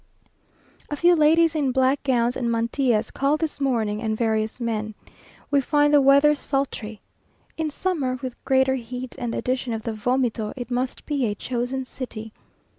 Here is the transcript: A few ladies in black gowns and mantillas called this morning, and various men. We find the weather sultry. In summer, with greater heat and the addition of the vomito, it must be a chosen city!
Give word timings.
A 0.89 0.95
few 0.95 1.15
ladies 1.15 1.53
in 1.53 1.71
black 1.71 2.01
gowns 2.01 2.35
and 2.35 2.49
mantillas 2.49 3.11
called 3.11 3.39
this 3.39 3.61
morning, 3.61 4.01
and 4.01 4.17
various 4.17 4.59
men. 4.59 4.95
We 5.51 5.61
find 5.61 5.93
the 5.93 6.01
weather 6.01 6.33
sultry. 6.33 7.01
In 7.55 7.69
summer, 7.69 8.17
with 8.19 8.43
greater 8.43 8.73
heat 8.73 9.15
and 9.19 9.31
the 9.31 9.37
addition 9.37 9.73
of 9.73 9.83
the 9.83 9.93
vomito, 9.93 10.53
it 10.57 10.71
must 10.71 11.05
be 11.05 11.27
a 11.27 11.35
chosen 11.35 11.85
city! 11.85 12.33